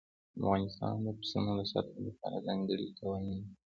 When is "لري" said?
3.43-3.49